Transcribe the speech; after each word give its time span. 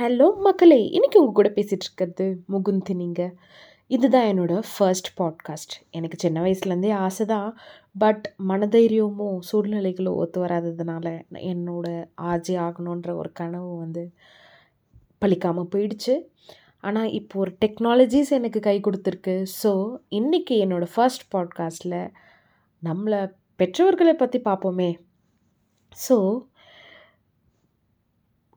Hello 0.00 0.36
மக்களே! 0.36 0.86
இன்னைக்கு 0.88 1.18
உங்கள் 1.20 1.34
கூட 1.34 1.48
பேசிகிட்டு 1.48 1.86
இருக்கிறது 1.86 2.42
முகுந்தினிங்க. 2.48 3.32
இதுதான் 3.86 4.26
என்னோடய 4.26 4.62
ஃபர்ஸ்ட் 4.78 5.20
பாட்காஸ்ட். 5.20 5.74
எனக்கு 5.90 6.16
சின்ன 6.18 6.42
வயசுலேருந்தே 6.42 6.92
ஆசை 6.92 7.26
தான். 7.26 7.58
பட் 7.98 8.34
மனதைரியமோ, 8.48 9.38
சூழ்நிலைகளோ 9.52 10.14
ஒத்து 10.14 10.44
வராததுனால, 10.46 11.22
என்னோட 11.32 12.08
ஆஜி 12.22 12.54
ஆகணுன்ற 12.56 13.14
ஒரு 13.14 13.32
கனவு 13.32 13.78
வந்து 13.78 14.12
பழிக்காமல் 15.20 15.68
போயிடுச்சு. 15.74 16.22
ஆனால் 16.80 17.10
இப்போ 17.10 17.40
ஒரு 17.40 17.56
டெக்னாலஜிஸ் 17.64 18.30
எனக்கு 18.30 18.60
கை 18.60 18.80
கொடுத்துருக்கு 18.80 19.46
ஸோ, 19.62 19.96
இன்றைக்கி 20.10 20.50
என்னோடய 20.50 20.86
ஃபர்ஸ்ட் 20.94 21.34
பாட்காஸ்ட்டில் 21.34 22.10
நம்மளை 22.84 23.32
பெற்றவர்களை 23.56 24.12
பற்றி 24.12 24.40
பார்ப்போமே! 24.40 24.98
ஸோ, 26.08 26.48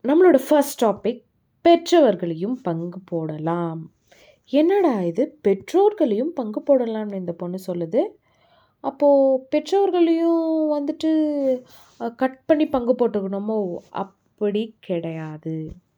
நம்மளோட 0.03 0.39
ஃபர்ஸ்ட் 0.49 0.85
டாபிக் 0.85 1.23
பெற்றவர்களையும் 1.65 2.55
பங்கு 2.65 2.99
போடலாம். 3.11 3.81
என்னடா 4.51 4.93
இது! 5.09 5.23
பெற்றோர்களையும் 5.45 6.31
பங்கு 6.39 6.59
போடலாம்னு 6.69 7.19
இந்த 7.21 7.33
பொண்ணு 7.41 7.59
சொல்லுது. 7.67 8.01
அப்போது 8.83 9.21
பெற்றோர்களையும் 9.53 10.41
வந்துட்டு 10.75 11.11
கட் 12.21 12.39
பண்ணி 12.49 12.65
பங்கு 12.75 12.93
போட்டுக்கணுமோ? 13.01 13.59
அப்படி 14.03 14.63
கிடையாது. 14.89 15.55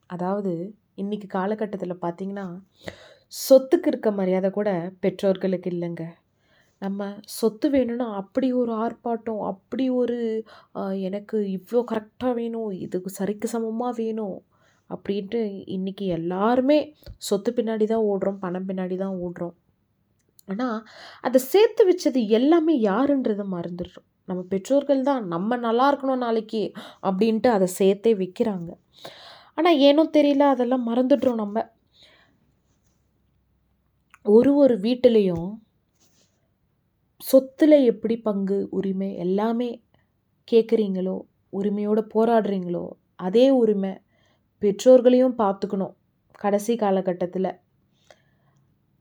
அதாவது 0.10 0.54
இன்னைக்கு 1.04 1.30
காலகட்டத்தில் 1.38 2.04
பார்த்தீங்கன்னா, 2.06 2.48
சொத்துக்கு 3.34 3.90
இருக்க 3.92 4.10
மரியாதை 4.20 4.52
கூட 4.52 4.70
பெற்றோர்களுக்கு 5.04 5.72
இல்லைங்க 5.76 6.06
நம்ம 6.82 7.02
சொத்து 7.38 7.68
வேணும்னா 7.76 8.08
அப்படி 8.22 8.48
ஒரு 8.62 8.72
ஆர்ப்பாட்டம், 8.84 9.42
அப்படி 9.52 9.86
ஒரு 10.02 10.18
எனக்கு 11.10 11.38
இவ்வளோ 11.58 11.82
கரெக்டாக 11.92 12.34
வேணும், 12.40 12.72
இதுக்கு 12.86 13.12
சரிக்கு 13.20 13.50
சமமாக 13.56 13.98
வேணும் 14.02 14.38
அப்படின்ட்டு 14.90 15.40
இன்னைக்கு 15.76 16.06
எல்லாருமே 16.18 16.80
சொத்து 17.28 17.52
பின்னாடி 17.52 17.86
தான் 17.94 18.08
ஓடுறோம், 18.12 18.42
பணம் 18.46 18.68
பின்னாடி 18.70 18.96
தான் 19.04 19.16
ஓடுறோம். 19.26 19.56
ஆனால் 20.52 20.80
அதை 21.28 21.40
சேர்த்து 21.52 21.84
வச்சது 21.90 22.22
எல்லாமே 22.40 22.74
யாருன்றதை 22.90 23.46
மறந்துடுறோம். 23.56 24.08
நம்ம 24.30 24.42
பெற்றோர்கள் 24.52 25.02
தான் 25.10 25.24
நம்ம 25.34 25.58
நல்லா 25.68 25.86
இருக்கணும் 25.92 26.24
நாளைக்கு 26.26 26.62
அப்படின்ட்டு 27.08 27.50
அதை 27.56 27.68
சேர்த்தே 27.80 28.14
வைக்கிறாங்க. 28.22 28.70
ஆனால் 29.58 29.80
ஏனோ 29.88 30.04
தெரியல 30.18 30.46
அதெல்லாம் 30.54 30.88
மறந்துடுறோம் 30.90 31.42
நம்ம. 31.44 31.58
ஒரு 34.26 34.52
ஒரு 34.64 34.76
வீட்டிலையும் 34.86 35.50
சொத்தில் 37.22 37.78
எப்படி 37.92 38.16
பங்கு, 38.28 38.58
உரிமை 38.78 39.10
எல்லாமே 39.26 39.70
கேட்குறீங்களோ, 40.48 41.16
உரிமையோடு 41.60 42.02
போராடுறீங்களோ, 42.16 42.86
அதே 43.28 43.46
உரிமை 43.62 43.92
பெற்றோர்களையும் 44.66 45.38
பார்த்துக்கணும். 45.38 45.94
கடைசி 46.32 46.76
காலகட்டத்தில் 46.76 47.58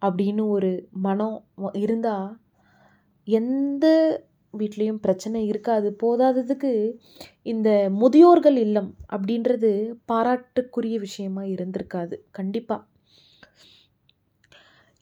அப்படின்னு 0.07 0.49
ஒரு 0.49 0.89
மனம் 0.91 1.45
இருந்தால் 1.73 2.39
எந்த 3.25 3.85
வீட்லேயும் 4.59 4.97
பிரச்சனை 4.97 5.47
இருக்காது. 5.47 5.97
போதாததுக்கு 6.03 6.95
இந்த 7.43 7.91
முதியோர்கள் 7.91 8.57
இல்லம் 8.57 8.95
அப்படின்றது 9.13 9.95
பாராட்டுக்குரிய 10.13 10.97
விஷயமா 10.97 11.43
இருந்திருக்காது. 11.43 12.15
கண்டிப்பாக 12.31 12.85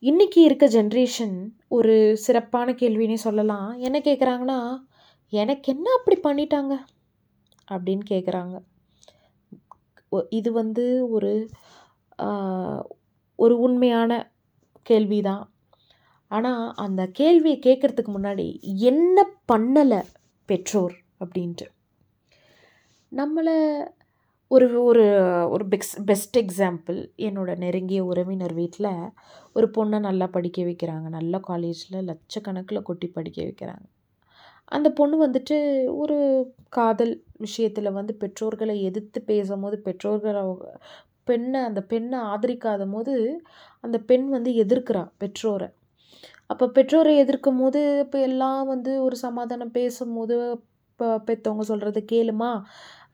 இன்றைக்கி 0.01 0.35
இருக்க 0.35 0.67
ஜென்ரேஷன் 0.67 1.51
ஒரு 1.67 2.17
சிறப்பான 2.17 2.71
கேள்வினே 2.71 3.13
சொல்லலாம். 3.13 3.77
என்ன 3.77 3.99
கேட்குறாங்கன்னா, 3.99 4.83
"எனக்கு 5.29 5.73
என்ன 5.73 5.89
அப்படி 5.99 6.17
பண்ணிட்டாங்க?" 6.19 6.75
அப்படின்னு 7.71 7.99
கேட்குறாங்க. 8.09 8.59
இது 10.29 10.49
வந்து 10.51 10.85
ஒரு 11.09 11.31
ஒரு 13.39 13.55
உண்மையான 13.59 14.11
கேள்வி 14.89 15.19
தான். 15.21 15.43
ஆனால் 16.31 16.63
அந்த 16.75 17.01
கேள்வியை 17.19 17.57
கேட்கறதுக்கு 17.59 18.11
முன்னாடி, 18.17 18.45
என்ன 18.91 19.17
பண்ணலை 19.51 20.01
பெற்றோர் 20.49 20.95
அப்படின்ட்டு. 21.23 21.67
நம்மளை 23.11 23.55
ஒரு 24.51 24.67
ஒரு 24.89 25.03
ஒரு 25.53 25.65
பெக்ஸ் 25.71 25.95
பெஸ்ட் 26.05 26.37
எக்ஸாம்பிள் 26.37 26.99
என்னோடய 27.27 27.61
நெருங்கிய 27.63 28.01
உறவினர் 28.05 28.53
வீட்டில் 28.53 28.91
ஒரு 29.55 29.67
பொண்ணை 29.75 29.99
நல்லா 29.99 30.27
படிக்க 30.27 30.59
வைக்கிறாங்க. 30.63 31.07
நல்ல 31.09 31.39
காலேஜில் 31.49 32.07
லட்சக்கணக்கில் 32.09 32.87
கொட்டி 32.89 33.07
படிக்க 33.07 33.39
வைக்கிறாங்க. 33.43 33.85
அந்த 34.71 34.89
பொண்ணு 34.91 35.15
வந்துட்டு 35.25 35.57
ஒரு 35.95 36.17
காதல் 36.69 37.13
விஷயத்தில் 37.37 37.91
வந்து 37.91 38.13
பெற்றோர்களை 38.15 38.81
எதிர்த்து 38.81 39.21
பேசும்போது, 39.21 39.79
பெற்றோர்கள் 39.79 40.35
அவங்க 40.35 40.65
பெண்ண 41.23 41.63
அந்த 41.63 41.81
ஆதரிக்காத 42.29 42.91
போது 42.91 43.13
அந்த 43.83 43.97
பெண் 44.01 44.27
வந்து 44.29 44.51
எதிர்க்கிறா 44.63 45.03
அப்போ 46.47 46.65
பெற்றோரை 46.67 47.17
எதிர்க்கும் 47.17 47.59
எதிர்க்கும்போது, 47.59 47.99
இப்போ 47.99 48.19
எல்லாம் 48.21 48.67
வந்து 48.67 49.03
ஒரு 49.03 49.15
சமாதானம் 49.15 49.71
பேசும்போது, 49.71 50.37
இப்போ 50.91 51.07
பெற்றவங்க 51.27 51.61
சொல்கிறது 51.61 52.01
கேளுமா 52.11 52.51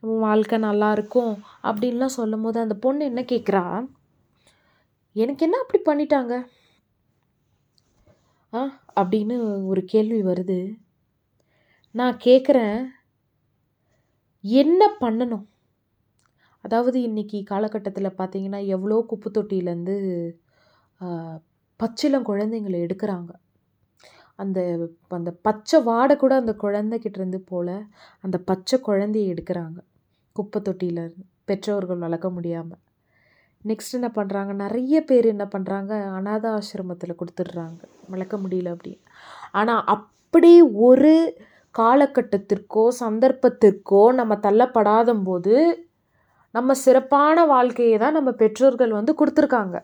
உன் 0.00 0.18
வாழ்க்கை 0.18 0.58
நல்லாயிருக்கும் 0.60 1.32
அப்படின்லாம் 1.62 2.16
சொல்லும் 2.16 2.42
போது 2.42 2.60
அந்த 2.60 2.74
பொண்ணு 2.76 3.04
என்ன 3.04 3.22
கேட்குறா, 3.22 3.64
"எனக்கு 5.16 5.44
என்ன 5.44 5.56
அப்படி 5.58 5.80
பண்ணிட்டாங்க?" 5.84 6.34
ஆ 8.52 8.60
அப்படின்னு 8.96 9.36
ஒரு 9.66 9.84
கேள்வி 9.84 10.22
வருது. 10.22 10.58
நான் 11.94 12.16
கேட்குறேன், 12.24 12.76
என்ன 14.44 14.82
பண்ணணும்? 15.00 15.46
அதாவது 16.64 16.98
இன்னைக்கு 17.02 17.38
காலகட்டத்தில் 17.44 18.16
பார்த்திங்கன்னா 18.18 18.60
எவ்வளோ 18.74 18.96
குப்பு 19.10 19.28
தொட்டியிலேருந்து 19.36 19.94
அ 21.00 21.08
பச்சிளம் 21.80 22.28
குழந்தைங்கள 22.28 22.76
அந்த 24.38 24.58
அந்த 25.10 25.30
பச்சை 25.46 25.78
வாடை 25.84 26.14
கூட 26.16 26.34
அந்த 26.36 26.52
குழந்தைகிட்டேருந்து 26.62 27.40
போல, 27.50 27.68
அந்த 28.24 28.36
பச்சை 28.50 28.76
குழந்தைய 28.88 29.32
எடுக்கிறாங்க. 29.34 29.78
குப்பை 30.36 30.60
தொட்டியிலேருந்து 30.62 31.26
பெற்றோர்கள் 31.48 32.04
வளர்க்க 32.06 32.28
முடியாமல் 32.30 32.80
நெக்ஸ்ட் 33.62 33.96
என்ன 33.98 34.08
பண்ணுறாங்க 34.16 34.52
நிறைய 34.62 34.96
பேர் 35.04 35.26
என்ன 35.26 35.44
பண்ணுறாங்க 35.54 35.92
அநாத 36.18 36.44
ஆசிரமத்தில் 36.58 37.18
கொடுத்துட்றாங்க. 37.20 37.80
வளர்க்க 38.08 38.36
முடியல 38.44 38.72
அப்படின்னு. 38.74 39.02
ஆனால் 39.54 39.82
அப்படி 39.96 40.52
ஒரு 40.88 41.12
காலகட்டத்திற்கோ, 41.74 42.84
சந்தர்ப்பத்திற்கோ 43.00 44.02
நம்ம 44.14 44.34
தள்ளப்படாதம்போது, 44.42 45.54
நம்ம 46.54 46.74
சிறப்பான 46.84 47.44
வாழ்க்கையை 47.46 47.96
தான் 47.98 48.16
நம்ம 48.18 48.30
பெற்றோர்கள் 48.40 48.98
வந்து 48.98 49.12
கொடுத்துருக்காங்க 49.18 49.76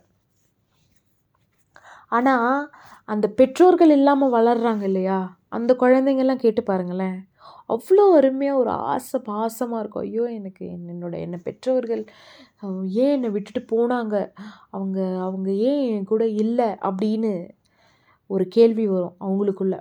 ஆனால் 2.11 2.59
அந்த 3.09 3.27
பெற்றோர்கள் 3.39 3.91
இல்லாமல் 3.91 4.35
வளர்கிறாங்க 4.35 4.83
இல்லையா? 4.83 5.19
அந்த 5.49 5.73
குழந்தைங்கலாம் 5.81 6.43
கேட்டு 6.43 6.63
பாருங்களேன். 6.63 7.19
அவ்வளோ 7.71 8.05
அருமையாக 8.17 8.61
ஒரு 8.61 8.73
ஆசை 8.91 9.19
பாசமாக 9.29 9.81
இருக்கும். 9.83 10.07
ஐயோ! 10.07 10.25
எனக்கு 10.39 10.65
என்னோட 10.77 11.15
என்னை 11.19 11.39
பெற்றோர்கள் 11.45 12.03
ஏன் 12.99 13.15
என்னை 13.15 13.31
விட்டுட்டு 13.31 13.63
போனாங்க? 13.73 14.17
அவங்க 14.71 14.99
அவங்க 15.27 15.49
ஏன் 15.71 15.83
என் 15.91 16.11
கூட 16.13 16.25
இல்லை 16.45 16.69
அப்படின்னு 16.89 17.33
ஒரு 18.31 18.47
கேள்வி 18.51 18.87
வரும் 18.89 19.17
அவங்களுக்குள்ள. 19.21 19.77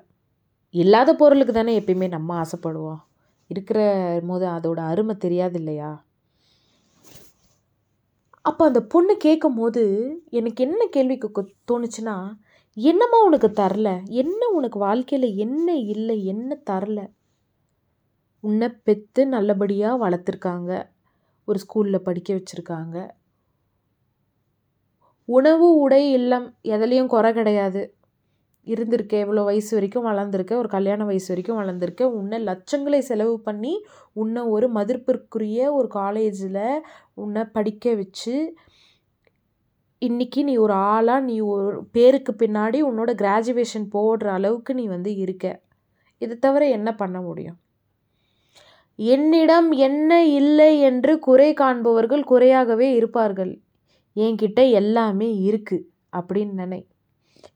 இல்லாத 0.75 1.15
பொருளுக்கு 1.15 1.53
தானே 1.53 1.79
எப்பயுமே 1.79 2.07
நம்ம 2.07 2.41
ஆசைப்படுவோம். 2.41 2.99
இருக்கிற 3.47 3.79
போது 4.27 4.47
அதோட 4.47 4.79
அருமை 4.79 5.15
தெரியாது 5.15 5.57
இல்லையா? 5.57 6.05
அப்போ 8.41 8.65
அந்த 8.65 8.81
பொண்ணு 8.81 9.17
கேட்கும்போது, 9.17 9.83
எனக்கு 10.29 10.63
என்ன 10.63 10.85
கேள்வி 10.85 11.17
தோணுச்சுன்னா, 11.71 12.33
"என்னம்மா 12.73 13.23
உனக்கு 13.25 13.47
தரல? 13.47 14.03
என்ன 14.03 14.47
உனக்கு 14.47 14.79
வாழ்க்கையில் 14.79 15.35
என்ன 15.35 15.75
இல்லை 15.75 16.25
என்ன 16.25 16.57
தரல? 16.69 17.11
உன்னை 18.39 18.69
பெற்று 18.69 19.25
நல்லபடியாக 19.25 20.09
வளர்த்துருக்காங்க. 20.09 20.89
ஒரு 21.45 21.59
ஸ்கூலில் 21.59 21.97
படிக்க 21.97 22.33
வச்சுருக்காங்க 22.33 23.09
உணவு, 25.25 25.75
உடை, 25.75 26.11
இல்லம் 26.11 26.55
எதுலேயும் 26.63 27.05
குறை 27.05 27.33
கிடையாது. 27.33 27.95
இருந்திருக்க, 28.65 29.17
இவ்வளோ 29.17 29.43
வயசு 29.43 29.71
வரைக்கும் 29.73 30.05
வளர்ந்துருக்க, 30.05 30.53
ஒரு 30.55 30.67
கல்யாண 30.67 31.05
வயசு 31.05 31.27
வரைக்கும் 31.27 31.59
வளர்ந்துருக்க. 31.61 32.03
உன்னை 32.03 32.43
லட்சங்களை 32.45 32.99
செலவு 32.99 33.39
பண்ணி, 33.39 33.85
உன்னை 34.13 34.41
ஒரு 34.41 34.69
மதிப்பிற்குரிய 34.69 35.73
ஒரு 35.73 35.87
காலேஜில் 35.87 36.81
உன்னை 37.13 37.43
படிக்க 37.43 37.95
வச்சு, 37.95 38.55
இன்னைக்கு 39.97 40.43
நீ 40.43 40.55
ஒரு 40.55 40.73
ஆளாக 40.73 41.19
நீ 41.19 41.39
ஒரு 41.39 41.83
பேருக்கு 41.91 42.31
பின்னாடி 42.33 42.79
உன்னோட 42.81 43.11
கிராஜுவேஷன் 43.21 43.85
போடுற 43.93 44.25
அளவுக்கு 44.27 44.73
நீ 44.73 44.85
வந்து 44.85 45.15
இருக்க. 45.15 45.61
இதை 46.17 46.37
தவிர 46.37 46.69
என்ன 46.69 46.95
பண்ண 46.95 47.21
முடியும்? 47.21 47.57
என்னிடம் 48.95 49.71
என்ன 49.71 50.25
இல்லை 50.25 50.79
என்று 50.79 51.19
குறை 51.19 51.53
காண்பவர்கள் 51.53 52.23
குறையாகவே 52.23 52.93
இருப்பார்கள். 52.93 53.59
என்கிட்ட 54.15 54.71
எல்லாமே 54.71 55.29
இருக்குது 55.49 55.87
அப்படின்னு 56.17 56.53
நினை 56.53 56.81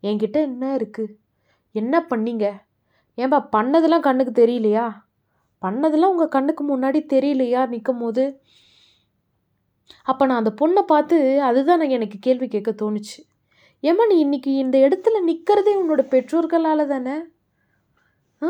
என்கிட்ட 0.03 0.31
என்ன 0.31 0.75
இருக்குது 0.75 1.15
என்ன 1.71 2.05
பண்ணீங்க? 2.09 2.61
ஏன்பா 3.17 3.47
பண்ணதெல்லாம் 3.51 3.99
கண்ணுக்கு 3.99 4.47
தெரியலையா? 4.47 4.93
பண்ணதெல்லாம் 5.61 6.09
உங்கள் 6.09 6.27
கண்ணுக்கு 6.27 6.79
முன்னாடி 6.79 7.05
தெரியலையா? 7.13 7.67
நிற்கும் 7.67 7.97
போது 7.97 8.41
அப்போ 10.03 10.25
நான் 10.25 10.45
அந்த 10.45 10.67
பொண்ணை 10.67 10.85
பார்த்து 10.85 11.41
அதுதான் 11.41 11.79
நான் 11.79 11.89
எனக்கு 11.89 12.17
கேள்வி 12.19 12.47
கேட்க 12.47 12.71
தோணுச்சு. 12.71 13.27
ஏம்மா 13.79 14.05
நீ 14.05 14.19
இன்னைக்கு 14.19 14.53
இந்த 14.53 14.77
இடத்துல 14.77 15.29
நிற்கிறதே 15.29 15.77
உன்னோட 15.77 16.01
பெற்றோர்களால் 16.01 16.87
தானே? 16.87 17.23
ஆ? 18.41 18.47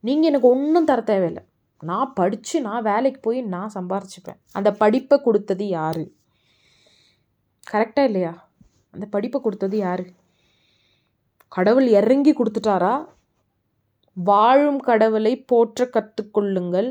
நீங்கள் 0.00 0.28
எனக்கு 0.28 0.48
ஒன்றும் 0.48 0.84
தர 0.84 1.00
தேவையில்லை. 1.02 1.42
நான் 1.78 2.12
படித்து 2.12 2.60
நான் 2.60 2.82
வேலைக்கு 2.82 3.20
போய் 3.20 3.42
நான் 3.42 3.72
சம்பாரிச்சுப்பேன். 3.74 4.40
அந்த 4.52 4.72
படிப்பை 4.72 5.20
கொடுத்தது 5.20 5.68
யார்? 5.68 6.06
கரெக்டாக 7.72 8.04
இல்லையா? 8.04 8.45
அந்த 8.96 9.06
படிப்பை 9.06 9.40
கொடுத்தது 9.40 9.76
யார்? 9.76 10.04
கடவுள் 11.48 11.86
இறங்கி 11.86 12.32
கொடுத்துட்டாரா? 12.32 12.94
வாழும் 14.14 14.80
கடவுளை 14.80 15.32
போற்ற 15.42 15.88
கற்றுக்கொள்ளுங்கள். 15.92 16.88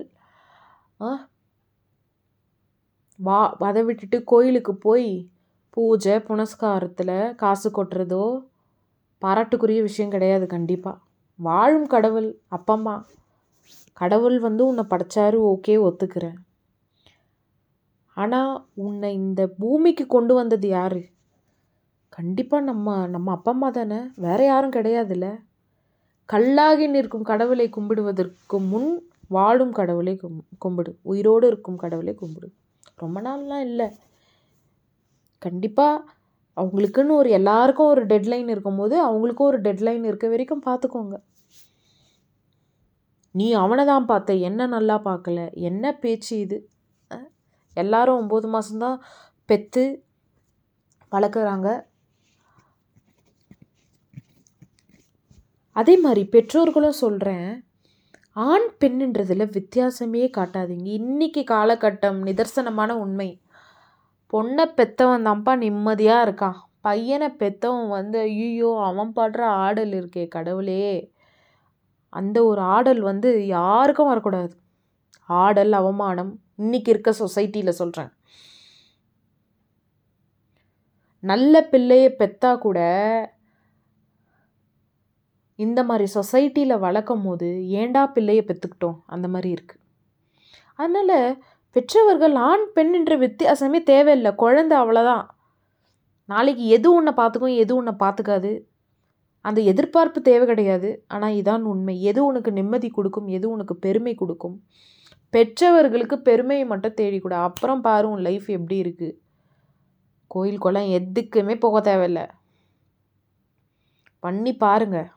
ஆ? 1.01 1.27
வா 3.15 3.39
அதை 3.59 3.83
விட்டுட்டு 3.83 4.23
கோயிலுக்கு 4.23 4.75
போய் 4.75 5.09
பூஜை 5.69 6.15
புனஸ்காரத்தில் 6.19 7.35
காசு 7.35 7.69
கொட்டுறதோ 7.69 8.25
பாராட்டுக்குரிய 9.21 9.81
விஷயம் 9.81 10.11
கிடையாது 10.11 10.45
கண்டிப்பாக 10.47 10.97
வாழும் 11.39 11.87
கடவுள் 11.87 12.29
அப்பம்மா. 12.51 12.95
கடவுள் 13.93 14.39
வந்து 14.39 14.65
உன்னை 14.65 14.83
படைச்சாரு 14.89 15.37
ஓகே 15.53 15.75
ஒத்துக்கிறேன். 15.87 16.37
ஆனால் 18.17 18.65
உன்னை 18.73 19.13
இந்த 19.13 19.47
பூமிக்கு 19.47 20.07
கொண்டு 20.07 20.33
வந்தது 20.33 20.67
யார்? 20.67 20.99
கண்டிப்பாக 22.13 22.63
நம்ம 22.63 23.07
நம்ம 23.07 23.31
அப்பா 23.31 23.51
அம்மா 23.51 23.69
தானே? 23.69 23.97
வேறு 24.15 24.43
யாரும் 24.45 24.75
கிடையாதுல்ல? 24.75 25.27
கல்லாகி 26.29 26.85
நிற்கும் 26.87 27.27
கடவுளை 27.31 27.65
கும்பிடுவதற்கு 27.69 28.57
முன் 28.71 28.89
வாழும் 29.27 29.71
கடவுளை 29.71 30.13
கும் 30.15 30.39
கும்பிடு. 30.57 30.91
உயிரோடு 31.11 31.45
இருக்கும் 31.47 31.81
கடவுளை 31.83 32.13
கும்பிடு. 32.21 32.47
ரொம்ப 32.95 33.17
நாள்லாம் 33.21 33.63
இல்லை. 33.69 33.87
கண்டிப்பாக 35.41 36.03
அவங்களுக்குன்னு 36.57 37.19
ஒரு 37.21 37.29
எல்லாருக்கும் 37.29 37.91
ஒரு 37.93 38.05
டெட்லைன் 38.05 38.49
இருக்கும்போது 38.49 38.95
அவங்களுக்கும் 39.07 39.49
ஒரு 39.51 39.59
டெட்லைன் 39.61 40.05
இருக்க 40.09 40.27
வரைக்கும் 40.27 40.65
பார்த்துக்கோங்க 40.67 41.15
நீ 43.35 43.47
அவனை 43.63 43.83
தான் 43.85 44.05
பார்த்த. 44.05 44.33
என்ன 44.49 44.67
நல்லா 44.75 44.95
பார்க்கல? 45.07 45.39
என்ன 45.69 45.85
பேச்சு 46.03 46.33
இது? 46.39 46.57
எல்லாரும் 47.77 48.19
ஒம்பது 48.21 48.47
மாதம்தான் 48.53 48.97
பெற்று 49.49 49.83
வளர்க்குறாங்க. 51.11 51.67
அதே 55.75 55.93
மாதிரி 55.97 56.21
பெற்றோர்களும் 56.25 57.01
சொல்கிறேன் 57.03 57.49
ஆண் 58.35 58.67
பெண்ணுன்றதில் 58.79 59.51
வித்தியாசமே 59.55 60.23
காட்டாதீங்க. 60.37 60.87
இன்றைக்கி 60.99 61.41
காலகட்டம் 61.51 62.19
நிதர்சனமான 62.27 62.91
உண்மை. 63.03 63.29
பொண்ணை 64.33 64.65
பெற்றவன் 64.79 65.25
தான்ப்பா 65.27 65.53
நிம்மதியாக 65.63 66.25
இருக்கான். 66.27 66.57
பையனை 66.81 67.29
பெற்றவன் 67.41 67.89
வந்து 67.89 68.19
ஐயோ 68.19 68.71
அவன் 68.89 69.11
பாடுற 69.15 69.41
ஆடல் 69.65 69.93
இருக்கே 69.99 70.25
கடவுளே. 70.27 71.13
அந்த 72.13 72.37
ஒரு 72.45 72.61
ஆடல் 72.75 73.01
வந்து 73.01 73.29
யாருக்கும் 73.47 74.11
வரக்கூடாது. 74.11 74.53
ஆடல் 75.29 75.73
அவமானம் 75.81 76.31
இன்னைக்கு 76.55 76.91
இருக்க 76.91 77.11
சொசைட்டியில் 77.23 77.79
சொல்கிறேன் 77.81 78.11
நல்ல 81.23 81.61
பிள்ளையை 81.71 82.09
பெற்றா 82.19 82.51
கூட 82.57 82.79
இந்த 85.59 85.79
மாதிரி 85.83 86.05
சொசைட்டியில் 86.13 86.83
வளர்க்கும் 86.85 87.25
போது 87.25 87.47
ஏண்டா 87.81 88.03
பிள்ளையை 88.05 88.43
பெற்றுக்கிட்டோம் 88.47 88.97
அந்த 89.05 89.27
மாதிரி 89.27 89.49
இருக்குது 89.55 89.81
அதனால் 90.75 91.37
பெற்றவர்கள் 91.75 92.35
ஆண் 92.49 92.65
பெண் 92.73 92.93
என்ற 92.93 93.13
வித்தியாசமே 93.17 93.79
தேவையில்லை. 93.83 94.31
குழந்தை 94.35 94.75
அவ்வளோதான் 94.77 95.25
நாளைக்கு 96.29 96.63
எது 96.67 96.87
ஒன்றை 96.93 97.13
பார்த்துக்கும் 97.17 97.57
எது 97.63 97.73
ஒன்றை 97.75 97.93
பார்த்துக்காது. 98.03 98.51
அந்த 99.45 99.59
எதிர்பார்ப்பு 99.61 100.19
தேவை 100.21 100.45
கிடையாது. 100.47 100.89
ஆனால் 101.07 101.35
இதான் 101.41 101.65
உண்மை. 101.71 101.95
எது 102.01 102.21
உனக்கு 102.25 102.51
நிம்மதி 102.51 102.89
கொடுக்கும் 102.89 103.27
எது 103.27 103.45
உனக்கு 103.49 103.75
பெருமை 103.75 104.13
கொடுக்கும்? 104.15 104.55
பெற்றவர்களுக்கு 105.33 106.17
பெருமையை 106.21 106.65
மட்டும் 106.65 106.97
தேடிக்கூட 107.01 107.35
அப்புறம் 107.47 107.81
பாரு 107.81 108.07
உன் 108.09 108.25
லைஃப் 108.27 108.47
எப்படி 108.57 108.77
இருக்குது 108.83 109.17
கோயில் 110.31 110.63
குளம் 110.65 110.93
எதுக்குமே 110.99 111.55
போக 111.59 111.79
தேவையில்ல. 111.89 112.21
பண்ணி 114.23 114.51
பாருங்கள் 114.63 115.09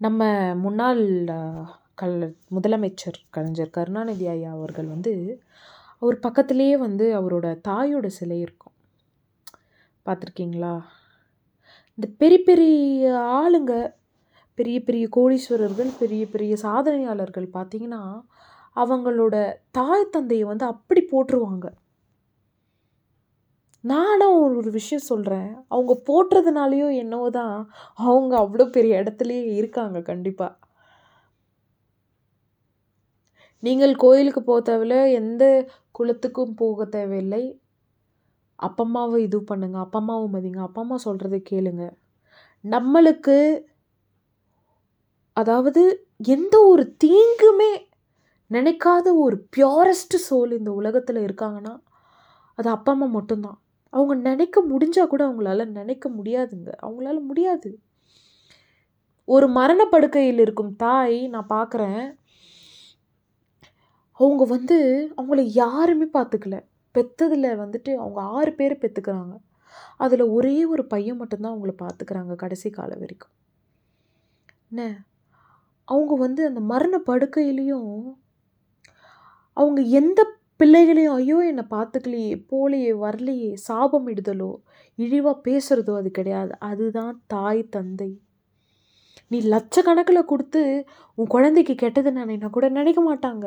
நம்ம 0.00 0.54
முன்னாள் 0.54 1.00
கல் 1.94 2.14
முதலமைச்சர் 2.54 3.18
கலைஞர் 3.30 3.70
கருணாநிதி 3.70 4.26
ஐயா 4.26 4.52
அவர்கள் 4.52 4.86
வந்து 4.86 5.12
அவர் 5.98 6.16
பக்கத்துலேயே 6.18 6.78
வந்து 6.78 7.06
அவரோட 7.20 7.46
தாயோட 7.68 8.06
சிலை 8.06 8.40
இருக்கும். 8.40 8.72
பார்த்துருக்கீங்களா 10.06 10.72
இந்த 11.98 12.06
பெரிய 12.18 12.42
பெரிய 12.44 13.12
ஆளுங்க 13.12 13.74
பெரிய 14.54 14.82
பெரிய 14.82 15.08
கோடீஸ்வரர்கள் 15.16 15.90
பெரிய 15.98 16.26
பெரிய 16.26 16.56
சாதனையாளர்கள் 16.62 17.48
பார்த்திங்கன்னா 17.54 18.02
அவங்களோட 18.76 19.54
தாய் 19.70 20.10
தந்தையை 20.10 20.44
வந்து 20.44 20.64
அப்படி 20.64 21.08
போட்டுருவாங்க 21.12 21.66
நானும் 23.84 24.38
ஒரு 24.58 24.70
விஷயம் 24.78 25.08
சொல்கிறேன் 25.10 25.50
அவங்க 25.74 25.92
போட்டுறதுனாலையோ 26.08 26.88
என்னவோ 27.02 27.28
தான் 27.38 27.54
அவங்க 28.08 28.32
அவ்வளோ 28.42 28.66
பெரிய 28.76 29.00
இடத்துலையே 29.02 29.44
இருக்காங்க 29.60 29.98
கண்டிப்பாக 30.10 30.52
நீங்கள் 33.62 33.94
கோயிலுக்கு 34.02 34.40
போக 34.42 34.60
தேவையில்ல 34.68 34.98
எந்த 35.20 35.44
குலத்துக்கும் 35.96 36.54
போக 36.60 36.84
தேவையில்லை. 36.96 37.42
அப்பா 38.58 38.84
அம்மாவை 38.86 39.18
இது 39.26 39.38
பண்ணுங்க 39.50 39.76
அப்பா 39.84 39.98
அம்மாவை 40.02 40.26
மதிங்க 40.34 40.60
அப்பா 40.66 40.80
அம்மா 40.84 40.96
சொல்கிறத 41.06 41.36
கேளுங்க. 41.50 41.84
நம்மளுக்கு 42.64 43.36
அதாவது 45.36 45.82
எந்த 46.36 46.54
ஒரு 46.72 46.84
தீங்குமே 47.04 47.72
நினைக்காத 48.50 49.06
ஒரு 49.24 49.36
பியூரஸ்ட் 49.56 50.16
சோல் 50.28 50.52
இந்த 50.60 50.70
உலகத்தில் 50.80 51.20
இருக்காங்கன்னா 51.26 51.74
அது 52.58 52.68
அப்பா 52.76 52.92
அம்மா 52.94 53.08
மட்டும்தான். 53.18 53.58
அவங்க 53.90 54.14
நினைக்க 54.14 54.62
முடிஞ்சால் 54.62 55.06
கூட 55.06 55.28
அவங்களால 55.28 55.66
நினைக்க 55.66 56.10
முடியாதுங்க. 56.10 56.72
அவங்களால 56.82 57.20
முடியாது. 57.20 57.78
ஒரு 59.24 59.48
மரணப்படுக்கையில் 59.48 60.38
இருக்கும் 60.38 60.76
தாய் 60.76 61.28
நான் 61.28 61.46
பார்க்குறேன். 61.48 62.18
அவங்க 64.12 64.44
வந்து 64.44 65.08
அவங்கள 65.16 65.40
யாருமே 65.40 66.08
பார்த்துக்கல. 66.12 66.68
பெற்றதில் 66.94 67.58
வந்துட்டு 67.58 67.94
அவங்க 67.94 68.20
ஆறு 68.20 68.52
பேர் 68.52 68.78
பெற்றுக்கிறாங்க 68.78 69.36
அதில் 69.96 70.20
ஒரே 70.20 70.64
ஒரு 70.64 70.86
பையன் 70.86 71.16
மட்டும்தான் 71.16 71.58
அவங்கள 71.58 71.74
பார்த்துக்கிறாங்க 71.78 72.34
கடைசி 72.34 72.70
காலம் 72.70 72.98
வரைக்கும். 72.98 73.30
என்ன? 74.70 75.04
அவங்க 75.84 76.14
வந்து 76.14 76.46
அந்த 76.46 76.60
மரண 76.60 77.02
படுக்கையிலையும் 77.06 78.14
அவங்க 79.52 79.82
எந்த 79.82 80.39
பிள்ளைகளையும் 80.60 81.14
ஐயோ 81.14 81.36
என்னை 81.50 81.64
பார்த்துக்கலையே 81.70 82.32
போலையே 82.50 82.92
வரலையே 83.04 83.52
சாபம் 83.66 84.08
இடுதலோ 84.08 84.50
இழிவாக 84.98 85.36
பேசுகிறதோ 85.46 85.92
அது 85.96 86.10
கிடையாது. 86.10 86.52
அதுதான் 86.58 87.22
தாய் 87.26 87.62
தந்தை. 87.68 88.10
நீ 89.28 89.38
லட்சக்கணக்கில் 89.40 90.28
கொடுத்து 90.32 90.62
உன் 91.14 91.26
குழந்தைக்கு 91.26 91.74
கெட்டது 91.74 92.10
நினைனா 92.12 92.50
கூட 92.50 92.68
நினைக்க 92.68 93.00
மாட்டாங்க. 93.08 93.46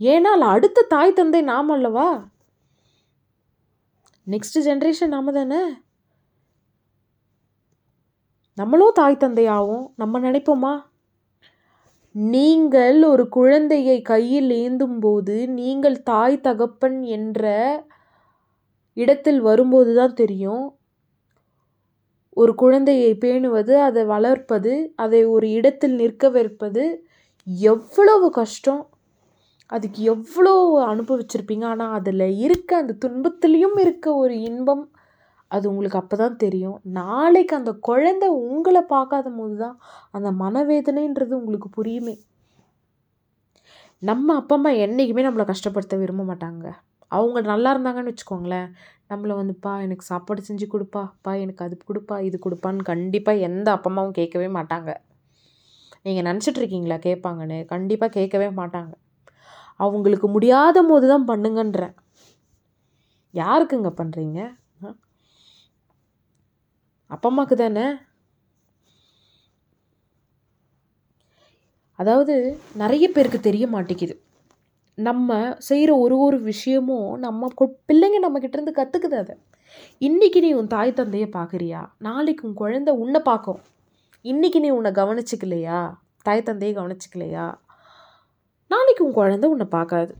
ஏனால் 0.00 0.44
அடுத்த 0.54 0.86
தாய் 0.88 1.12
தந்தை 1.12 1.40
நாம் 1.42 1.70
அல்லவா? 1.70 2.08
நெக்ஸ்ட் 4.26 4.58
ஜென்ரேஷன் 4.66 5.14
நாம 5.16 5.32
தானே? 5.32 5.62
நம்மளும் 8.58 8.96
தாய் 9.00 9.22
தந்தை 9.24 9.46
ஆகும் 9.46 9.84
நம்ம 9.96 10.20
நினைப்போமா? 10.20 10.72
நீங்கள் 12.14 12.98
ஒரு 13.12 13.24
குழந்தையை 13.28 13.96
கையில் 14.02 14.50
ஏந்தும் 14.62 14.98
போது 15.00 15.34
நீங்கள் 15.58 15.96
தாய் 16.02 16.44
தகப்பன் 16.46 16.98
என்ற 17.16 17.42
இடத்தில் 18.96 19.40
வரும்போது 19.40 19.90
தான் 19.94 20.14
தெரியும். 20.14 20.64
ஒரு 22.36 22.52
குழந்தையை 22.54 23.12
பேணுவது 23.24 23.74
அதை 23.88 24.02
வளர்ப்பது 24.04 24.72
அதை 25.04 25.20
ஒரு 25.34 25.46
இடத்தில் 25.50 25.96
நிற்க 26.02 26.30
வைப்பது 26.30 26.84
எவ்வளவு 27.72 28.26
கஷ்டம். 28.30 28.82
அதுக்கு 29.72 30.00
எவ்வளோ 30.14 30.54
அனுபவிச்சிருப்பீங்க. 30.92 31.64
ஆனால் 31.72 31.94
அதில் 31.98 32.26
இருக்க 32.46 32.70
அந்த 32.76 32.96
துன்பத்துலேயும் 33.04 33.78
இருக்க 33.84 34.06
ஒரு 34.14 34.36
இன்பம் 34.50 34.84
அது 35.50 35.64
உங்களுக்கு 35.70 36.00
அப்போ 36.00 36.16
தான் 36.22 36.40
தெரியும். 36.44 36.78
நாளைக்கு 36.98 37.54
அந்த 37.60 37.72
குழந்தை 37.88 38.28
உங்களை 38.28 38.82
பார்க்காத 38.94 39.28
போது 39.38 39.56
தான் 39.64 39.76
அந்த 40.16 40.30
மனவேதனைன்றது 40.42 41.34
உங்களுக்கு 41.40 41.70
புரியுமே. 41.78 42.14
நம்ம 44.02 44.34
அப்பா 44.40 44.56
அம்மா 44.58 44.70
என்றைக்குமே 44.84 45.22
நம்மளை 45.26 45.44
கஷ்டப்படுத்த 45.52 45.94
விரும்ப 46.02 46.24
மாட்டாங்க. 46.30 46.66
அவங்க 47.16 47.38
நல்லா 47.52 47.70
இருந்தாங்கன்னு 47.74 48.12
வச்சுக்கோங்களேன். 48.12 48.68
நம்மளை 49.10 49.34
வந்துப்பா 49.40 49.72
எனக்கு 49.86 50.04
சாப்பாடு 50.10 50.40
செஞ்சு 50.48 50.66
கொடுப்பாப்பா 50.74 51.32
எனக்கு 51.44 51.64
அது 51.66 51.76
கொடுப்பா 51.90 52.16
இது 52.28 52.36
கொடுப்பான்னு 52.46 52.88
கண்டிப்பாக 52.92 53.44
எந்த 53.48 53.68
அப்பா 53.76 53.90
அம்மாவும் 53.90 54.16
கேட்கவே 54.18 54.48
மாட்டாங்க. 54.58 54.90
நீங்கள் 56.04 56.26
நினச்சிட்ருக்கீங்களா 56.28 56.98
கேட்பாங்கன்னு? 57.08 57.58
கண்டிப்பாக 57.72 58.12
கேட்கவே 58.18 58.48
மாட்டாங்க. 58.60 58.92
அவங்களுக்கு 59.84 60.28
முடியாத 60.36 60.78
போது 60.90 61.06
தான் 61.12 61.28
பண்ணுங்கன்றேன். 61.30 61.94
யாருக்குங்க 63.34 63.90
பண்ணுறீங்க 64.00 64.40
அப்பா 67.10 67.28
அம்மாவுக்கு 67.28 67.56
தானே? 67.56 67.84
அதாவது 71.98 72.34
நிறைய 72.82 73.04
பேருக்கு 73.08 73.38
தெரிய 73.40 73.66
மாட்டேங்குது. 73.66 74.14
நம்ம 74.98 75.36
செய்கிற 75.68 75.90
ஒரு 76.04 76.16
ஒரு 76.18 76.38
விஷயமும் 76.50 77.08
நம்ம 77.24 77.48
பிள்ளைங்க 77.88 78.18
நம்மக்கிட்டேருந்து 78.24 78.74
கற்றுக்குது 78.80 79.16
அதை. 79.22 79.34
இன்றைக்கி 80.00 80.38
நீ 80.44 80.50
உன் 80.52 80.72
தாய் 80.74 80.98
தந்தையை 81.00 81.28
பார்க்குறியா 81.32 81.80
நாளைக்கு 81.98 82.46
உன் 82.48 82.54
குழந்தை 82.54 82.92
உன்னை 83.02 83.20
பார்க்கும் 83.20 83.60
இன்றைக்கி 84.24 84.58
நீ 84.64 84.70
உன்னை 84.70 84.90
கவனிச்சிக்கலையா? 84.90 85.80
தாய் 86.26 86.42
தந்தையை 86.42 86.72
கவனிச்சிக்கலையா? 86.78 87.46
நாளைக்கு 88.70 89.02
உன் 89.06 89.18
குழந்தை 89.20 89.46
உன்னை 89.50 89.66
பார்க்காது 89.70 90.14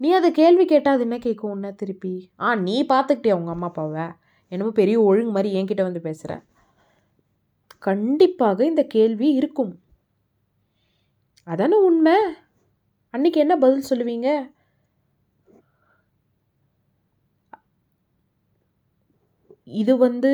நீ 0.00 0.08
அதை 0.12 0.30
கேள்வி 0.30 0.64
கேட்டால் 0.64 0.94
அது 0.94 1.02
என்ன 1.02 1.18
கேட்கும் 1.18 1.50
உன்னை 1.50 1.70
திருப்பி? 1.74 2.14
ஆ 2.40 2.54
நீ 2.66 2.76
பார்த்துக்கிட்டே 2.92 3.32
உங்கள் 3.38 3.54
அம்மா 3.54 3.66
அப்பாவை? 3.66 4.06
என்னமோ 4.52 4.72
பெரிய 4.80 4.96
ஒழுங்கு 5.08 5.32
மாதிரி 5.36 5.50
என்கிட்ட 5.58 5.82
வந்து 5.88 6.06
பேசுகிற 6.06 6.32
கண்டிப்பாக 7.86 8.58
இந்த 8.70 8.82
கேள்வி 8.94 9.28
இருக்கும். 9.40 9.72
அதானே 11.46 11.76
உண்மை? 11.88 12.16
அன்னைக்கு 13.14 13.38
என்ன 13.44 13.54
பதில் 13.64 13.88
சொல்லுவீங்க? 13.90 14.28
இது 19.80 19.92
வந்து 20.06 20.32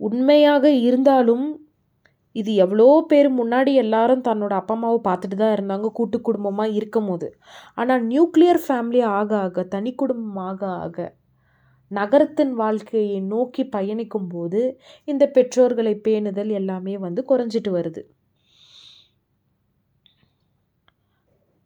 உண்மையாக 0.00 0.64
இருந்தாலும் 0.86 1.46
இது 2.36 2.50
எவ்வளோ 2.64 2.86
பேர் 3.10 3.28
முன்னாடி 3.38 3.72
எல்லாரும் 3.82 4.24
தன்னோட 4.28 4.52
அப்பா 4.58 4.74
அம்மாவை 4.76 4.98
பார்த்துட்டு 5.06 5.36
தான் 5.36 5.54
இருந்தாங்க 5.56 5.88
கூட்டு 5.98 6.18
குடும்பமாக 6.28 6.76
இருக்கும் 6.78 7.08
போது 7.10 7.28
ஆனால் 7.78 8.04
நியூக்ளியர் 8.12 8.60
ஃபேமிலி 8.66 9.00
ஆக 9.18 9.30
ஆக 9.46 9.64
தனி 9.74 9.90
குடும்பம் 10.02 10.40
ஆக 10.50 10.62
ஆக 10.84 11.08
நகரத்தின் 11.92 12.52
வாழ்க்கையை 12.54 13.18
நோக்கி 13.32 13.64
பயணிக்கும் 13.76 14.28
போது 14.28 14.62
இந்த 15.08 15.24
பெற்றோர்களை 15.36 15.94
பேணுதல் 16.08 16.52
எல்லாமே 16.60 16.96
வந்து 17.06 17.22
குறைஞ்சிட்டு 17.30 17.72
வருது. 17.78 18.02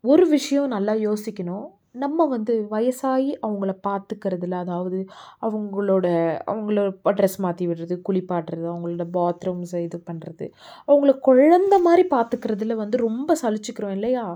ஒரு 0.04 0.24
விஷயம் 0.28 0.72
நல்லா 0.74 0.94
யோசிக்கணும். 1.06 1.66
நம்ம 2.04 2.24
வந்து 2.26 2.54
வயசாகி 2.72 3.30
அவங்கள 3.46 3.72
பார்த்துக்கிறதுல 3.86 4.56
அதாவது 4.64 4.98
அவங்களோட 5.46 6.06
அவங்கள 6.52 6.80
ட்ரெஸ் 7.18 7.38
மாற்றி 7.44 7.64
விடுறது 7.68 7.96
குளிப்பாட்டுறது 8.08 8.66
அவங்களோட 8.72 9.04
பாத்ரூம்ஸை 9.16 9.80
இது 9.88 9.98
பண்ணுறது 10.10 10.46
அவங்கள 10.88 11.12
குழந்த 11.28 11.74
மாதிரி 11.86 12.04
பார்த்துக்கிறதுல 12.14 12.76
வந்து 12.82 12.98
ரொம்ப 13.06 13.36
சலிச்சுக்கிறோம் 13.42 13.96
இல்லையா? 13.98 14.26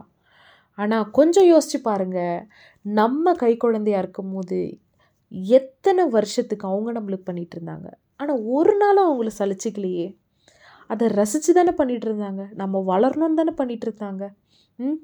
ஆனால் 0.79 1.11
கொஞ்சம் 1.19 1.49
யோசிச்சு 1.53 1.81
பாருங்கள் 1.89 2.45
நம்ம 2.85 3.35
கை 3.43 3.53
குழந்தையாக 3.57 4.03
இருக்கும் 4.05 4.33
போது 4.37 4.61
எத்தனை 5.31 6.07
வருஷத்துக்கு 6.09 6.69
அவங்க 6.69 7.01
நம்மளுக்கு 7.01 7.31
பண்ணிகிட்டு 7.31 7.57
இருந்தாங்க? 7.61 7.93
ஆனால் 8.17 8.41
ஒரு 8.41 8.77
நாளும் 8.77 9.09
அவங்கள 9.11 9.31
சலிச்சிக்கலையே. 9.39 10.17
அதை 10.87 11.09
ரசித்து 11.09 11.55
தானே 11.55 11.71
பண்ணிகிட்டு 11.71 12.07
இருந்தாங்க. 12.07 12.55
நம்ம 12.55 12.85
வளரணும் 12.87 13.35
தானே 13.35 13.53
பண்ணிகிட்டு 13.57 13.87
இருந்தாங்க. 13.87 14.29
ம்? 14.77 14.95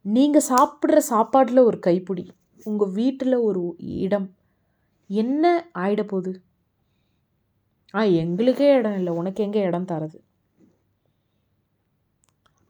நீங்கள் 0.00 0.46
சாப்பிட்ற 0.48 0.96
சாப்பாட்டில் 0.96 1.58
ஒரு 1.58 1.78
கைப்பிடி 1.78 2.30
உங்கள் 2.64 2.90
வீட்டில் 2.90 3.34
ஒரு 3.34 3.74
இடம் 3.78 4.34
என்ன 5.06 5.70
ஆயிட 5.74 6.02
போகுது? 6.02 6.42
ஆ 7.94 8.02
எங்களுக்கே 8.02 8.74
இடம் 8.74 8.96
இல்லை. 8.96 9.12
உனக்கு 9.12 9.42
எங்கே 9.44 9.60
இடம் 9.60 9.84
தரது? 9.84 10.20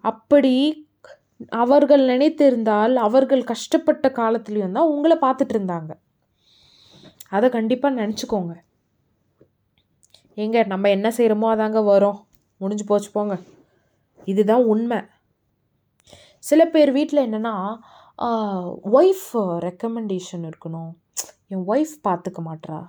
அப்படி 0.00 0.54
அவர்கள் 1.62 2.02
நினைத்திருந்தால் 2.12 2.94
அவர்கள் 3.06 3.42
கஷ்டப்பட்ட 3.52 4.08
காலத்துலேயும் 4.18 4.76
தான் 4.78 4.92
உங்களை 4.94 5.16
பார்த்துட்டு 5.24 5.54
இருந்தாங்க 5.56 5.92
அதை 7.36 7.46
கண்டிப்பாக 7.56 7.98
நினச்சிக்கோங்க. 8.00 8.52
எங்க 10.44 10.56
நம்ம 10.72 10.90
என்ன 10.96 11.08
செய்கிறோமோ 11.16 11.48
அதாங்க 11.54 11.80
வரும். 11.92 12.18
முடிஞ்சு 12.62 12.84
போச்சு 12.90 13.10
போங்க. 13.16 13.34
இதுதான் 14.30 14.64
உண்மை. 14.72 14.98
சில 16.48 16.60
பேர் 16.74 16.90
வீட்டில் 16.98 17.24
என்னென்னா 17.26 17.54
ஒய்ஃப் 18.98 19.30
ரெக்கமெண்டேஷன் 19.66 20.44
இருக்கணும். 20.50 20.92
என் 21.52 21.64
ஒய்ஃப் 21.72 21.94
பார்த்துக்க 22.08 22.40
மாட்றா. 22.48 22.80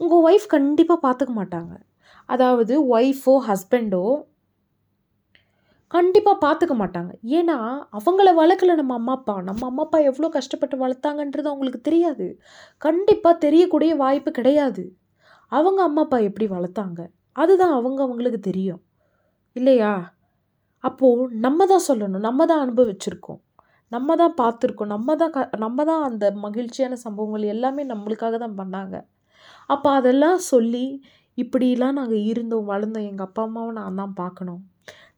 உங்கள் 0.00 0.24
ஒய்ஃப் 0.28 0.46
கண்டிப்பாக 0.54 1.04
பார்த்துக்க 1.06 1.34
மாட்டாங்க. 1.40 1.74
அதாவது 2.34 2.74
ஒய்ஃபோ 2.96 3.34
ஹஸ்பண்டோ 3.48 4.04
கண்டிப்பாக 5.94 6.36
பார்த்துக்க 6.44 6.74
மாட்டாங்க. 6.80 7.12
ஏன்னா 7.38 7.56
அவங்கள 7.98 8.28
வளர்க்கல 8.40 8.74
நம்ம 8.80 8.94
அம்மா 9.00 9.12
அப்பா. 9.18 9.34
நம்ம 9.48 9.62
அம்மா 9.70 9.82
அப்பா 9.86 9.98
எவ்வளோ 10.10 10.28
கஷ்டப்பட்டு 10.38 10.76
வளர்த்தாங்கன்றது 10.84 11.48
அவங்களுக்கு 11.52 11.80
தெரியாது. 11.88 12.26
கண்டிப்பாக 12.86 13.42
தெரியக்கூடிய 13.44 13.92
வாய்ப்பு 14.04 14.32
கிடையாது. 14.38 14.84
அவங்க 15.52 15.80
அம்மா 15.88 16.02
அப்பா 16.06 16.18
எப்படி 16.28 16.46
வளர்த்தாங்க? 16.56 17.00
அதுதான் 17.42 17.74
அவங்க 17.78 18.00
அவங்களுக்கு 18.06 18.40
தெரியும். 18.50 18.80
இல்லையா? 19.56 19.92
அப்போது 20.84 21.22
நம்ம 21.46 21.66
தான் 21.72 21.86
சொல்லணும். 21.90 22.26
நம்ம 22.28 22.46
தான் 22.50 22.62
அனுபவிச்சிருக்கோம். 22.64 23.40
நம்ம 23.92 24.16
தான் 24.22 24.34
பார்த்துருக்கோம். 24.40 24.92
நம்ம 24.94 25.14
தான் 25.22 25.32
க 25.36 25.40
நம்ம 25.64 25.84
தான் 25.90 26.02
அந்த 26.08 26.24
மகிழ்ச்சியான 26.44 26.98
சம்பவங்கள் 27.04 27.44
எல்லாமே 27.54 27.82
நம்மளுக்காக 27.92 28.36
தான் 28.44 28.58
பண்ணாங்க. 28.60 28.96
அப்போ 29.74 29.88
அதெல்லாம் 30.00 30.40
சொல்லி 30.52 30.84
இப்படிலாம் 31.38 31.98
நாங்கள் 32.00 32.26
இருந்தோம் 32.32 32.70
வளர்ந்தோம். 32.72 33.08
எங்கள் 33.10 33.26
அப்பா 33.28 33.42
அம்மாவை 33.48 33.72
நான் 33.80 34.00
தான் 34.02 34.14
பார்க்கணும். 34.22 34.62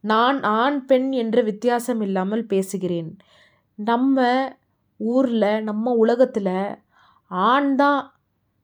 நான் 0.04 0.42
ஆண் 0.42 0.78
பெண் 0.84 1.08
என்ற 1.12 1.42
வித்தியாசம் 1.42 2.00
இல்லாமல் 2.00 2.44
பேசுகிறேன். 2.46 3.10
நம்ம 3.78 4.24
ஊரில் 5.00 5.64
நம்ம 5.64 5.92
உலகத்தில் 5.94 6.54
ஆண் 7.30 7.70
தான் 7.74 8.00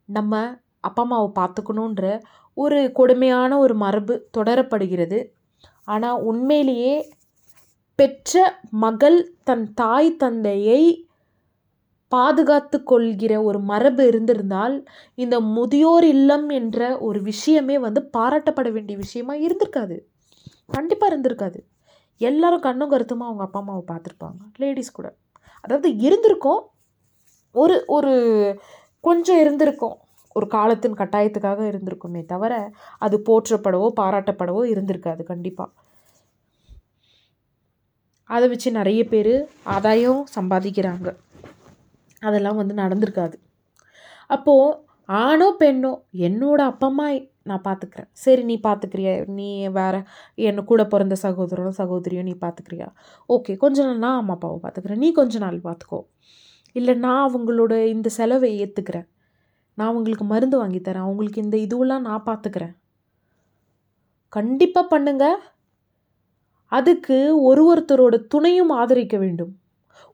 நம்ம 0.08 0.40
அப்பா 0.80 1.02
அம்மாவை 1.02 1.28
பார்த்துக்கணுன்ற 1.38 2.04
ஒரு 2.56 2.78
கொடுமையான 2.92 3.58
ஒரு 3.58 3.74
மரபு 3.74 4.14
தொடரப்படுகிறது. 4.38 5.18
ஆனால் 5.84 6.22
உண்மையிலேயே 6.22 6.94
பெற்ற 7.98 8.60
மகள் 8.70 9.18
தன் 9.44 9.66
தாய் 9.74 10.10
தந்தையை 10.16 10.82
பாதுகாத்து 12.12 12.82
கொள்கிற 12.82 13.32
ஒரு 13.42 13.58
மரபு 13.60 14.02
இருந்திருந்தால் 14.06 14.74
இந்த 15.14 15.36
முதியோர் 15.40 16.06
இல்லம் 16.14 16.48
என்ற 16.48 16.98
ஒரு 16.98 17.20
விஷயமே 17.22 17.78
வந்து 17.78 18.02
பாராட்டப்பட 18.16 18.72
வேண்டிய 18.72 18.96
விஷயமா 18.98 19.34
இருந்திருக்காது. 19.46 19.96
கண்டிப்பாக 20.68 21.10
இருந்திருக்காது. 21.12 21.58
எல்லாரும் 22.20 22.60
கண்ணும் 22.60 22.90
கருத்துமாக 22.90 23.28
அவங்க 23.30 23.44
அப்பா 23.44 23.60
அம்மாவை 23.60 23.84
பார்த்துருப்பாங்க. 23.90 24.40
லேடிஸ் 24.56 24.92
கூட. 24.92 25.08
அதாவது 25.60 25.88
இருந்திருக்கோம். 26.06 26.62
ஒரு 27.54 27.84
ஒரு 27.86 28.12
கொஞ்சம் 29.00 29.40
இருந்திருக்கும். 29.40 29.96
ஒரு 30.32 30.46
காலத்தின் 30.48 30.96
கட்டாயத்துக்காக 30.96 31.60
இருந்திருக்குமே 31.70 32.24
தவிர 32.24 32.52
அது 32.98 33.16
போற்றப்படவோ 33.26 33.86
பாராட்டப்படவோ 34.00 34.62
இருந்திருக்காது 34.72 35.22
கண்டிப்பாக 35.22 35.70
அதை 38.30 38.48
வச்சு 38.48 38.70
நிறைய 38.70 39.04
பேர் 39.04 39.34
ஆதாயம் 39.62 40.24
சம்பாதிக்கிறாங்க. 40.34 41.08
அதெல்லாம் 42.22 42.56
வந்து 42.56 42.74
நடந்திருக்காது. 42.74 43.36
அப்போது 44.26 44.78
ஆணோ 45.08 45.48
பெண்ணோ 45.58 45.92
என்னோடய 46.28 46.70
அப்பா 46.70 46.86
அம்மா 46.86 47.06
நான் 47.46 47.64
பார்த்துக்கிறேன் 47.68 48.08
சரி 48.24 48.42
நீ 48.50 48.56
பார்த்துக்கிறியா 48.68 49.12
நீ 49.38 49.48
வேறு 49.78 50.00
என்ன 50.48 50.64
கூட 50.70 50.84
பிறந்த 50.94 51.16
சகோதரனோ 51.24 51.72
சகோதரியோ 51.82 52.24
நீ 52.30 52.34
பார்த்துக்கிறியா 52.44 52.88
ஓகே 53.28 53.54
கொஞ்ச 53.64 53.78
நாள் 53.88 54.02
நான் 54.06 54.20
அம்மா 54.22 54.36
அப்பாவை 54.38 54.58
பார்த்துக்கிறேன் 54.64 55.02
நீ 55.04 55.10
கொஞ்ச 55.12 55.38
நாள் 55.38 55.58
பார்த்துக்கோ 55.68 56.00
இல்லை 56.76 56.94
நான் 57.04 57.24
அவங்களோட 57.28 57.74
இந்த 57.94 58.08
செலவை 58.18 58.50
ஏற்றுக்கிறேன் 58.62 59.06
நான் 59.78 59.90
அவங்களுக்கு 59.90 60.24
மருந்து 60.24 60.56
வாங்கி 60.60 60.80
தரேன். 60.80 61.06
அவங்களுக்கு 61.06 61.44
இந்த 61.44 61.56
இதுவெல்லாம் 61.66 62.06
நான் 62.08 62.26
பார்த்துக்கிறேன் 62.28 62.74
கண்டிப்பாக 64.32 64.90
பண்ணுங்க. 64.92 65.24
அதுக்கு 66.72 67.16
ஒரு 67.48 67.62
ஒருத்தரோட 67.70 68.16
துணையும் 68.32 68.72
ஆதரிக்க 68.80 69.16
வேண்டும். 69.24 69.52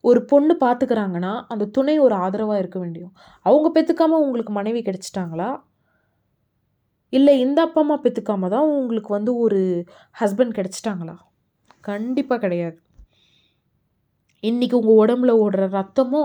ஒரு 0.05 0.21
பொண்ணு 0.31 0.55
பார்த்துக்கிறாங்கன்னா 0.65 1.33
அந்த 1.53 1.65
துணை 1.77 1.95
ஒரு 2.07 2.15
ஆதரவாக 2.25 2.61
இருக்க 2.63 2.79
வேண்டியும். 2.85 3.15
அவங்க 3.47 3.69
பெற்றுக்காமல் 3.77 4.23
உங்களுக்கு 4.25 4.53
மனைவி 4.59 4.81
கிடைச்சிட்டாங்களா? 4.83 5.49
இல்லை 7.13 7.41
இந்த 7.41 7.59
அப்பா 7.63 7.81
அம்மா 7.81 7.97
பெற்றுக்காம 8.03 8.49
தான் 8.49 8.69
உங்களுக்கு 8.79 9.11
வந்து 9.17 9.33
ஒரு 9.37 9.61
ஹஸ்பண்ட் 10.21 10.57
கிடச்சிட்டாங்களா? 10.59 11.17
கண்டிப்பாக 11.81 12.41
கிடையாது. 12.41 12.79
இன்றைக்கி 14.43 14.75
உங்கள் 14.81 15.01
உடம்புல 15.03 15.33
ஓடுற 15.45 15.65
ரத்தமோ 15.79 16.23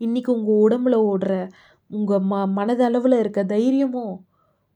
இன்றைக்கி 0.00 0.30
உங்கள் 0.36 0.60
உடம்புல 0.66 0.96
ஓடுற 1.12 1.34
உங்கள் 1.90 2.24
ம 2.30 2.42
மனதளவில் 2.58 3.16
இருக்க 3.18 3.40
தைரியமோ 3.44 4.04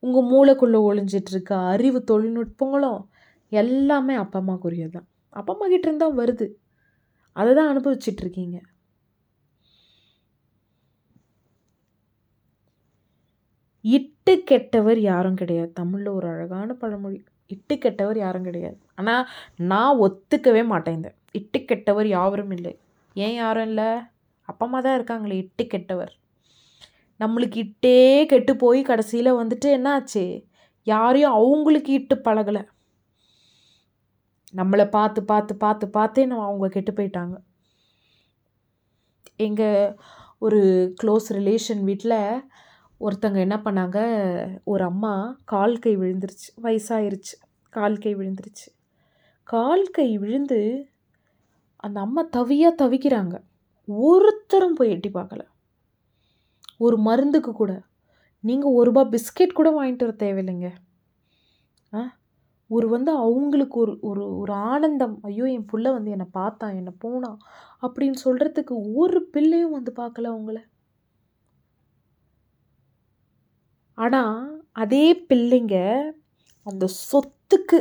உங்கள் 0.03 0.29
மூளைக்குள்ளே 0.33 0.81
ஒழிஞ்சிட்ருக்க 0.88 1.53
அறிவு 1.73 2.00
தொழில்நுட்பங்களும் 2.11 3.00
எல்லாமே 3.53 4.14
அப்பா 4.14 4.38
அம்மாக்குரியது 4.43 4.93
தான் 4.97 5.09
அப்பா 5.38 5.53
அம்மா 5.55 5.67
கிட்ட 5.75 6.09
வருது. 6.21 6.47
அதை 7.37 7.50
தான் 7.55 7.71
அனுபவிச்சிட்ருக்கீங்க 7.73 8.59
இட்டு 13.85 14.33
கெட்டவர் 14.50 14.99
யாரும் 14.99 15.35
கிடையாது. 15.35 15.71
தமிழில் 15.73 16.09
ஒரு 16.09 16.26
அழகான 16.29 16.75
பழமொழி 16.75 17.19
இட்டு 17.47 17.75
கெட்டவர் 17.75 18.19
யாரும் 18.19 18.45
கிடையாது. 18.45 18.79
ஆனால் 18.95 19.29
நான் 19.57 20.00
ஒத்துக்கவே 20.00 20.62
மாட்டேன் 20.67 20.95
இந்த 20.95 21.11
இட்டு 21.31 21.59
கெட்டவர் 21.71 22.07
யாவரும் 22.07 22.50
இல்லை. 22.50 22.73
ஏன் 23.17 23.35
யாரும் 23.35 23.67
இல்லை? 23.67 23.91
அப்பா 24.49 24.67
அம்மா 24.67 24.81
தான் 24.81 24.97
இருக்காங்களே 24.99 25.41
இட்டு 25.43 25.64
கெட்டவர். 25.75 26.12
நம்மளுக்கு 27.21 27.59
இட்டே 27.64 28.26
கெட்டு 28.26 28.57
போய் 28.57 28.83
கடைசியில் 28.83 29.38
வந்துட்டு 29.41 29.69
என்ன 29.71 29.88
ஆச்சு? 29.93 30.25
யாரையும் 30.83 31.33
அவங்களுக்கு 31.33 31.93
இட்டு 31.93 32.17
பழகலை. 32.25 32.62
நம்மளை 34.55 34.87
பார்த்து 34.88 35.25
பார்த்து 35.25 35.57
பார்த்து 35.57 35.88
பார்த்தே 35.88 36.26
நம்ம 36.26 36.45
அவங்க 36.45 36.69
கெட்டு 36.69 36.93
போயிட்டாங்க. 36.93 37.37
எங்கள் 39.37 39.97
ஒரு 40.38 40.61
க்ளோஸ் 41.03 41.29
ரிலேஷன் 41.38 41.83
வீட்டில் 41.83 42.19
ஒருத்தங்க 43.01 43.37
என்ன 43.37 43.61
பண்ணாங்க 43.65 43.99
ஒரு 44.65 44.85
அம்மா 44.85 45.41
கால் 45.45 45.79
கை 45.79 45.97
விழுந்துருச்சு. 45.97 46.49
வயசாயிருச்சு. 46.63 47.35
கால் 47.69 47.97
கை 47.97 48.17
விழுந்துருச்சு. 48.17 48.69
கால் 49.43 49.85
கை 49.85 50.19
விழுந்து 50.19 50.89
அந்த 51.77 52.01
அம்மா 52.01 52.29
தவியாக 52.37 52.75
தவிக்கிறாங்க. 52.83 53.43
ஒருத்தரும் 53.85 54.75
போய் 54.75 54.91
எட்டி 54.91 55.09
பார்க்கல. 55.09 55.41
ஒரு 56.79 56.99
மருந்துக்கு 56.99 57.53
கூட. 57.53 57.83
நீங்கள் 58.41 58.73
ஒரு 58.73 58.93
ரூபா 58.93 59.09
பிஸ்கெட் 59.09 59.53
கூட 59.55 59.71
வாங்கிட்டு 59.71 59.99
வர 59.99 60.13
தேவையில்லைங்க. 60.13 60.71
ஆ? 61.95 62.17
ஒரு 62.67 62.89
வந்து 62.89 63.13
அவங்களுக்கு 63.13 63.81
ஒரு 63.81 63.99
ஒரு 64.01 64.37
ஒரு 64.39 64.53
ஆனந்தம். 64.53 65.19
ஐயோ 65.23 65.45
என் 65.45 65.65
பிள்ளை 65.65 65.93
வந்து 65.93 66.11
என்னை 66.11 66.27
பார்த்தான் 66.31 66.75
என்னை 66.75 66.93
போனான் 66.99 67.39
அப்படின்னு 67.83 68.15
சொல்கிறதுக்கு 68.25 68.95
ஒரு 68.95 69.25
பிள்ளையும் 69.25 69.71
வந்து 69.71 69.93
பார்க்கல 69.97 70.25
அவங்கள. 70.25 70.57
ஆனால் 73.99 74.39
அதே 74.73 75.27
பிள்ளைங்க 75.29 75.77
அந்த 76.67 76.85
சொத்துக்கு 77.13 77.79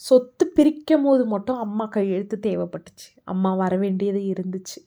சொத்து 0.00 0.44
பிரிக்கும் 0.46 1.02
போது 1.02 1.26
மட்டும் 1.26 1.56
அம்மா 1.56 1.86
கையெழுத்து 1.86 2.36
தேவைப்பட்டுச்சு. 2.42 3.08
அம்மா 3.24 3.54
வர 3.54 3.76
வேண்டியது 3.76 4.18
இருந்துச்சு. 4.18 4.78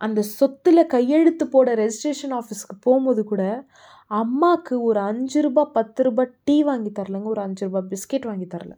அந்த 0.00 0.22
சொத்தில் 0.22 0.86
கையெழுத்து 0.86 1.44
போட 1.48 1.74
ரெஜிஸ்ட்ரேஷன் 1.74 2.34
ஆஃபீஸ்க்கு 2.40 2.76
போகும்போது 2.80 3.24
கூட 3.24 3.42
அம்மாவுக்கு 4.06 4.82
ஒரு 4.82 5.00
அஞ்சு 5.00 5.42
ரூபா 5.42 5.64
பத்து 5.64 6.02
ரூபா 6.02 6.24
டீ 6.44 6.62
வாங்கி 6.62 6.90
தரலங்க. 6.90 7.24
ஒரு 7.24 7.40
அஞ்சு 7.40 7.66
ரூபாய் 7.66 7.88
பிஸ்கெட் 7.90 8.26
வாங்கி 8.30 8.46
தரல. 8.56 8.74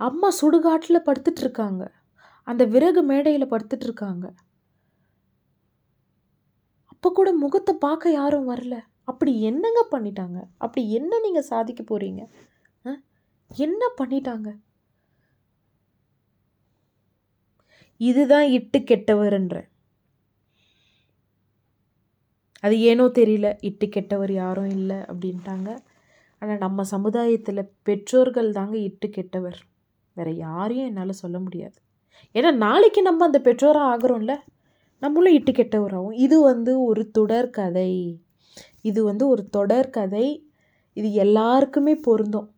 அம்மா 0.00 0.28
சுடுகாட்டில் 0.40 1.06
படுத்துட்டு 1.06 1.40
இருக்காங்க. 1.40 1.82
அந்த 2.50 2.62
விறகு 2.74 3.02
மேடையில் 3.10 3.52
படுத்துட்டு 3.52 3.86
இருக்காங்க 3.88 4.26
அப்போ 6.92 7.08
கூட 7.18 7.30
முகத்தை 7.42 7.72
பார்க்க 7.84 8.18
யாரும் 8.20 8.48
வரல. 8.52 8.74
அப்படி 9.10 9.32
என்னங்க 9.50 9.80
பண்ணிட்டாங்க? 9.92 10.38
அப்படி 10.64 10.82
என்ன 10.98 11.20
நீங்கள் 11.26 11.46
சாதிக்க 11.52 11.82
போகிறீங்க 11.90 12.22
என்ன 13.50 13.82
பண்ணிட்டாங்க? 14.00 14.48
இதுதான் 18.08 18.46
இட்டு 18.56 18.78
கெட்டவர்ன்ற. 18.90 19.56
அது 22.66 22.76
ஏனோ 22.90 23.04
தெரியல. 23.18 23.48
இட்டு 23.68 23.86
கெட்டவர் 23.96 24.32
யாரும் 24.42 24.70
இல்லை 24.78 24.98
அப்படின்ட்டாங்க. 25.10 25.70
ஆனால் 26.42 26.62
நம்ம 26.64 26.84
சமுதாயத்தில் 26.94 27.70
பெற்றோர்கள் 27.88 28.56
தாங்க 28.58 28.76
இட்டு 28.88 29.08
கெட்டவர். 29.16 29.58
வேறு 30.16 30.34
யாரையும் 30.46 30.88
என்னால் 30.90 31.20
சொல்ல 31.22 31.38
முடியாது. 31.46 31.78
ஏன்னா 32.34 32.50
நாளைக்கு 32.54 33.02
நம்ம 33.02 33.24
அந்த 33.24 33.38
பெற்றோராக 33.38 33.90
ஆகிறோம்ல 33.92 34.34
நம்மளும் 35.02 35.32
இட்டு 35.32 35.52
கெட்டவராகும் 35.52 36.16
இது 36.26 36.42
வந்து 36.42 36.72
ஒரு 36.84 37.02
தொடர் 37.10 37.50
கதை. 37.50 37.92
இது 38.82 39.04
வந்து 39.04 39.28
ஒரு 39.28 39.42
தொடர்கதை 39.56 40.26
இது 40.92 41.12
எல்லாருக்குமே 41.12 41.94
பொருந்தும். 41.94 42.48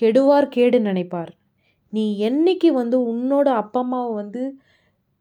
கெடுவார் 0.00 0.48
கேடு 0.48 0.78
நினைப்பார். 0.78 1.32
நீ 1.88 2.04
என்னைக்கு 2.28 2.68
வந்து 2.80 2.96
உன்னோட 3.14 3.48
அப்பா 3.62 3.80
அம்மாவை 3.80 4.14
வந்து 4.14 4.42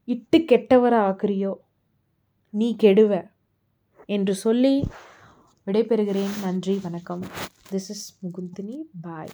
இட்டு 0.03 0.37
கெட்டவரை 0.37 0.99
ஆக்குறியோ 1.07 1.53
நீ 2.49 2.75
கெடுவ 2.83 3.13
என்று 4.05 4.35
சொல்லி 4.35 4.73
விடைபெறுகிறேன். 5.67 6.33
நன்றி 6.43 6.79
வணக்கம். 6.83 7.23
This 7.71 7.89
is 7.89 8.13
Mugundini. 8.21 8.85
Bye. 8.93 9.29